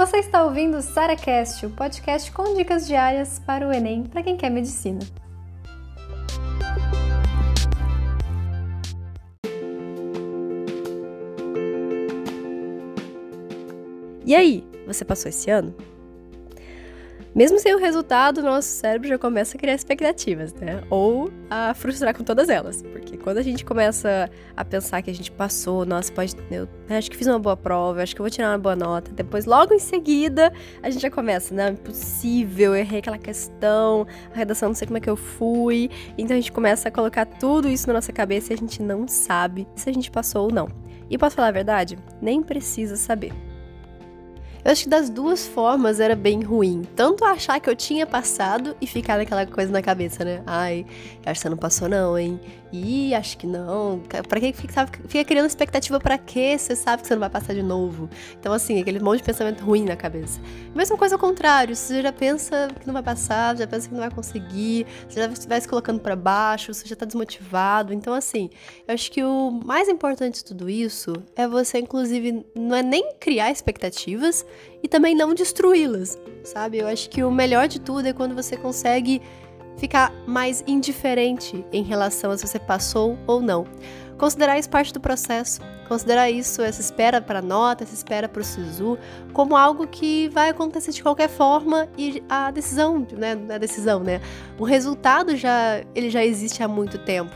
Você 0.00 0.16
está 0.16 0.42
ouvindo 0.42 0.78
o 0.78 0.80
SaraCast, 0.80 1.66
o 1.66 1.70
podcast 1.72 2.32
com 2.32 2.54
dicas 2.54 2.86
diárias 2.86 3.38
para 3.38 3.68
o 3.68 3.70
Enem 3.70 4.04
para 4.04 4.22
quem 4.22 4.34
quer 4.34 4.48
medicina. 4.48 5.00
E 14.24 14.34
aí, 14.34 14.66
você 14.86 15.04
passou 15.04 15.28
esse 15.28 15.50
ano? 15.50 15.74
Mesmo 17.32 17.60
sem 17.60 17.72
o 17.72 17.78
resultado, 17.78 18.42
nosso 18.42 18.68
cérebro 18.68 19.08
já 19.08 19.16
começa 19.16 19.56
a 19.56 19.60
criar 19.60 19.74
expectativas, 19.74 20.52
né? 20.54 20.82
Ou 20.90 21.30
a 21.48 21.72
frustrar 21.74 22.12
com 22.16 22.24
todas 22.24 22.48
elas. 22.48 22.82
Porque 22.82 23.16
quando 23.16 23.38
a 23.38 23.42
gente 23.42 23.64
começa 23.64 24.28
a 24.56 24.64
pensar 24.64 25.00
que 25.00 25.10
a 25.10 25.14
gente 25.14 25.30
passou, 25.30 25.86
nossa, 25.86 26.12
pode. 26.12 26.34
Eu 26.50 26.68
acho 26.88 27.08
que 27.08 27.16
fiz 27.16 27.28
uma 27.28 27.38
boa 27.38 27.56
prova, 27.56 28.02
acho 28.02 28.16
que 28.16 28.20
eu 28.20 28.24
vou 28.24 28.30
tirar 28.30 28.50
uma 28.50 28.58
boa 28.58 28.74
nota. 28.74 29.12
Depois, 29.12 29.46
logo 29.46 29.72
em 29.72 29.78
seguida, 29.78 30.52
a 30.82 30.90
gente 30.90 31.02
já 31.02 31.10
começa, 31.10 31.54
né? 31.54 31.68
Impossível, 31.68 32.74
errei 32.74 32.98
aquela 32.98 33.18
questão, 33.18 34.08
a 34.34 34.36
redação 34.36 34.70
não 34.70 34.74
sei 34.74 34.88
como 34.88 34.98
é 34.98 35.00
que 35.00 35.10
eu 35.10 35.16
fui. 35.16 35.88
Então 36.18 36.36
a 36.36 36.40
gente 36.40 36.50
começa 36.50 36.88
a 36.88 36.92
colocar 36.92 37.26
tudo 37.26 37.68
isso 37.68 37.86
na 37.86 37.94
nossa 37.94 38.12
cabeça 38.12 38.52
e 38.52 38.54
a 38.54 38.58
gente 38.58 38.82
não 38.82 39.06
sabe 39.06 39.68
se 39.76 39.88
a 39.88 39.92
gente 39.92 40.10
passou 40.10 40.46
ou 40.46 40.52
não. 40.52 40.68
E 41.08 41.16
posso 41.16 41.36
falar 41.36 41.48
a 41.48 41.52
verdade? 41.52 41.96
Nem 42.20 42.42
precisa 42.42 42.96
saber. 42.96 43.32
Eu 44.64 44.72
acho 44.72 44.84
que 44.84 44.88
das 44.90 45.08
duas 45.08 45.46
formas 45.46 46.00
era 46.00 46.14
bem 46.14 46.42
ruim. 46.42 46.82
Tanto 46.94 47.24
achar 47.24 47.58
que 47.60 47.68
eu 47.70 47.74
tinha 47.76 48.06
passado 48.06 48.76
e 48.80 48.86
ficar 48.86 49.16
naquela 49.16 49.46
coisa 49.46 49.72
na 49.72 49.80
cabeça, 49.80 50.24
né? 50.24 50.42
Ai, 50.46 50.84
acho 51.24 51.34
que 51.34 51.38
você 51.40 51.48
não 51.48 51.56
passou 51.56 51.88
não, 51.88 52.18
hein? 52.18 52.38
Ih, 52.72 53.14
acho 53.14 53.36
que 53.36 53.46
não. 53.46 54.00
Pra 54.28 54.38
que 54.38 54.52
fica, 54.52 54.86
fica 55.08 55.24
criando 55.24 55.46
expectativa 55.46 55.98
para 55.98 56.16
quê? 56.16 56.56
Você 56.56 56.76
sabe 56.76 57.02
que 57.02 57.08
você 57.08 57.14
não 57.14 57.20
vai 57.20 57.30
passar 57.30 57.52
de 57.52 57.62
novo. 57.62 58.08
Então, 58.38 58.52
assim, 58.52 58.80
aquele 58.80 59.00
monte 59.00 59.18
de 59.18 59.24
pensamento 59.24 59.64
ruim 59.64 59.84
na 59.84 59.96
cabeça. 59.96 60.40
Mesma 60.74 60.96
coisa 60.96 61.16
ao 61.16 61.18
contrário. 61.18 61.74
Você 61.74 62.00
já 62.00 62.12
pensa 62.12 62.68
que 62.78 62.86
não 62.86 62.94
vai 62.94 63.02
passar, 63.02 63.56
já 63.56 63.66
pensa 63.66 63.88
que 63.88 63.94
não 63.94 64.00
vai 64.00 64.10
conseguir, 64.10 64.86
você 65.08 65.20
já 65.20 65.28
vai 65.48 65.60
se 65.60 65.68
colocando 65.68 66.00
para 66.00 66.14
baixo, 66.14 66.72
você 66.72 66.86
já 66.86 66.94
tá 66.94 67.04
desmotivado. 67.04 67.92
Então, 67.92 68.14
assim, 68.14 68.50
eu 68.86 68.94
acho 68.94 69.10
que 69.10 69.24
o 69.24 69.50
mais 69.50 69.88
importante 69.88 70.36
de 70.36 70.44
tudo 70.44 70.70
isso 70.70 71.12
é 71.34 71.48
você, 71.48 71.78
inclusive, 71.78 72.46
não 72.54 72.76
é 72.76 72.82
nem 72.82 73.14
criar 73.18 73.50
expectativas, 73.50 74.46
e 74.82 74.88
também 74.88 75.14
não 75.14 75.34
destruí-las, 75.34 76.18
sabe? 76.44 76.78
Eu 76.78 76.86
acho 76.86 77.10
que 77.10 77.22
o 77.22 77.30
melhor 77.30 77.68
de 77.68 77.80
tudo 77.80 78.06
é 78.06 78.12
quando 78.12 78.34
você 78.34 78.56
consegue 78.56 79.20
ficar 79.80 80.12
mais 80.26 80.62
indiferente 80.66 81.64
em 81.72 81.82
relação 81.82 82.30
a 82.30 82.36
se 82.36 82.46
você 82.46 82.58
passou 82.58 83.18
ou 83.26 83.40
não. 83.40 83.64
Considerar 84.18 84.58
isso 84.58 84.68
parte 84.68 84.92
do 84.92 85.00
processo, 85.00 85.62
considerar 85.88 86.30
isso, 86.30 86.60
essa 86.60 86.82
espera 86.82 87.22
para 87.22 87.40
nota, 87.40 87.84
essa 87.84 87.94
espera 87.94 88.28
para 88.28 88.42
o 88.42 88.44
SISU, 88.44 88.98
como 89.32 89.56
algo 89.56 89.86
que 89.86 90.28
vai 90.28 90.50
acontecer 90.50 90.92
de 90.92 91.02
qualquer 91.02 91.30
forma 91.30 91.88
e 91.96 92.22
a 92.28 92.50
decisão, 92.50 93.06
né, 93.16 93.38
a 93.48 93.56
decisão, 93.56 94.00
né? 94.00 94.20
O 94.58 94.64
resultado 94.64 95.34
já, 95.34 95.82
ele 95.94 96.10
já 96.10 96.22
existe 96.22 96.62
há 96.62 96.68
muito 96.68 96.98
tempo. 96.98 97.34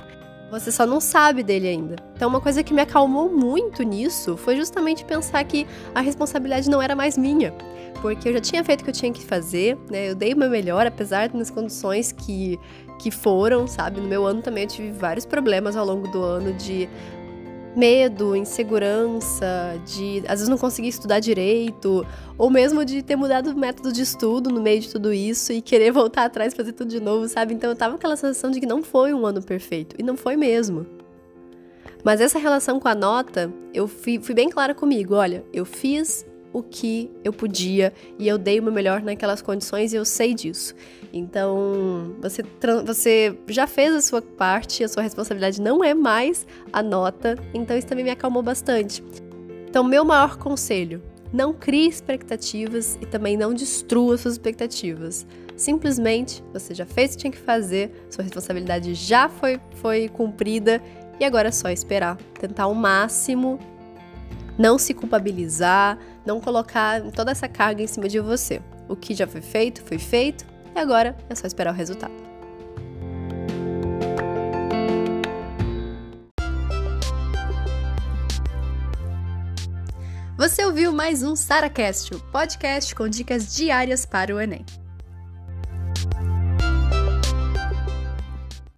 Você 0.54 0.70
só 0.70 0.86
não 0.86 1.00
sabe 1.00 1.42
dele 1.42 1.66
ainda. 1.66 1.96
Então, 2.14 2.28
uma 2.28 2.40
coisa 2.40 2.62
que 2.62 2.72
me 2.72 2.80
acalmou 2.80 3.28
muito 3.28 3.82
nisso 3.82 4.36
foi 4.36 4.56
justamente 4.56 5.04
pensar 5.04 5.42
que 5.42 5.66
a 5.92 6.00
responsabilidade 6.00 6.70
não 6.70 6.80
era 6.80 6.94
mais 6.94 7.18
minha. 7.18 7.52
Porque 8.00 8.28
eu 8.28 8.34
já 8.34 8.40
tinha 8.40 8.62
feito 8.62 8.82
o 8.82 8.84
que 8.84 8.90
eu 8.90 8.94
tinha 8.94 9.12
que 9.12 9.24
fazer, 9.24 9.76
né? 9.90 10.10
Eu 10.10 10.14
dei 10.14 10.32
o 10.32 10.36
meu 10.36 10.48
melhor, 10.48 10.86
apesar 10.86 11.28
das 11.28 11.50
condições 11.50 12.12
que, 12.12 12.56
que 13.00 13.10
foram, 13.10 13.66
sabe? 13.66 14.00
No 14.00 14.06
meu 14.06 14.24
ano 14.24 14.42
também 14.42 14.62
eu 14.62 14.68
tive 14.68 14.92
vários 14.92 15.26
problemas 15.26 15.74
ao 15.74 15.84
longo 15.84 16.06
do 16.12 16.22
ano 16.22 16.52
de 16.52 16.88
medo, 17.76 18.36
insegurança, 18.36 19.80
de 19.84 20.18
às 20.26 20.40
vezes 20.40 20.48
não 20.48 20.58
conseguir 20.58 20.88
estudar 20.88 21.20
direito, 21.20 22.06
ou 22.38 22.50
mesmo 22.50 22.84
de 22.84 23.02
ter 23.02 23.16
mudado 23.16 23.50
o 23.50 23.56
método 23.56 23.92
de 23.92 24.02
estudo 24.02 24.50
no 24.50 24.60
meio 24.60 24.80
de 24.80 24.90
tudo 24.90 25.12
isso 25.12 25.52
e 25.52 25.60
querer 25.60 25.90
voltar 25.92 26.24
atrás 26.24 26.52
e 26.52 26.56
fazer 26.56 26.72
tudo 26.72 26.90
de 26.90 27.00
novo, 27.00 27.28
sabe? 27.28 27.54
Então 27.54 27.70
eu 27.70 27.76
tava 27.76 27.92
com 27.92 27.98
aquela 27.98 28.16
sensação 28.16 28.50
de 28.50 28.60
que 28.60 28.66
não 28.66 28.82
foi 28.82 29.12
um 29.12 29.26
ano 29.26 29.42
perfeito, 29.42 29.96
e 29.98 30.02
não 30.02 30.16
foi 30.16 30.36
mesmo. 30.36 30.86
Mas 32.04 32.20
essa 32.20 32.38
relação 32.38 32.78
com 32.78 32.86
a 32.86 32.94
nota, 32.94 33.50
eu 33.72 33.88
fui, 33.88 34.20
fui 34.20 34.34
bem 34.34 34.50
clara 34.50 34.74
comigo, 34.74 35.14
olha, 35.14 35.42
eu 35.52 35.64
fiz 35.64 36.26
o 36.54 36.62
que 36.62 37.10
eu 37.24 37.32
podia 37.32 37.92
e 38.16 38.28
eu 38.28 38.38
dei 38.38 38.60
o 38.60 38.62
meu 38.62 38.72
melhor 38.72 39.02
naquelas 39.02 39.42
condições 39.42 39.92
e 39.92 39.96
eu 39.96 40.04
sei 40.04 40.32
disso. 40.32 40.72
Então, 41.12 42.14
você, 42.22 42.42
você 42.86 43.36
já 43.48 43.66
fez 43.66 43.92
a 43.92 44.00
sua 44.00 44.22
parte, 44.22 44.84
a 44.84 44.88
sua 44.88 45.02
responsabilidade 45.02 45.60
não 45.60 45.82
é 45.82 45.92
mais 45.92 46.46
a 46.72 46.82
nota, 46.82 47.36
então 47.52 47.76
isso 47.76 47.88
também 47.88 48.04
me 48.04 48.10
acalmou 48.10 48.42
bastante. 48.42 49.02
Então, 49.68 49.82
meu 49.82 50.04
maior 50.04 50.38
conselho: 50.38 51.02
não 51.32 51.52
crie 51.52 51.88
expectativas 51.88 52.96
e 53.02 53.06
também 53.06 53.36
não 53.36 53.52
destrua 53.52 54.16
suas 54.16 54.34
expectativas. 54.34 55.26
Simplesmente, 55.56 56.42
você 56.52 56.72
já 56.72 56.86
fez 56.86 57.10
o 57.10 57.14
que 57.14 57.20
tinha 57.22 57.32
que 57.32 57.38
fazer, 57.38 58.06
sua 58.08 58.22
responsabilidade 58.22 58.94
já 58.94 59.28
foi, 59.28 59.60
foi 59.74 60.08
cumprida 60.08 60.80
e 61.18 61.24
agora 61.24 61.48
é 61.48 61.52
só 61.52 61.70
esperar. 61.70 62.16
Tentar 62.38 62.68
o 62.68 62.74
máximo 62.74 63.58
não 64.58 64.78
se 64.78 64.94
culpabilizar, 64.94 65.98
não 66.24 66.40
colocar 66.40 67.02
toda 67.12 67.30
essa 67.32 67.48
carga 67.48 67.82
em 67.82 67.86
cima 67.86 68.08
de 68.08 68.20
você. 68.20 68.60
O 68.88 68.96
que 68.96 69.14
já 69.14 69.26
foi 69.26 69.40
feito, 69.40 69.82
foi 69.82 69.98
feito, 69.98 70.44
e 70.74 70.78
agora 70.78 71.16
é 71.28 71.34
só 71.34 71.46
esperar 71.46 71.72
o 71.72 71.76
resultado. 71.76 72.12
Você 80.36 80.64
ouviu 80.64 80.92
mais 80.92 81.22
um 81.22 81.34
SaraCast, 81.36 82.14
o 82.14 82.20
podcast 82.20 82.94
com 82.94 83.08
dicas 83.08 83.54
diárias 83.54 84.04
para 84.04 84.34
o 84.34 84.40
Enem. 84.40 84.64